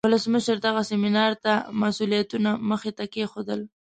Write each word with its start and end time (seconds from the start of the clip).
ولسمشر 0.07 0.57
دغه 0.67 0.81
سیمینار 0.91 1.31
ته 1.43 1.53
مسئولیتونه 1.81 2.51
مخې 2.69 2.91
ته 2.97 3.03
کیښودل. 3.13 3.61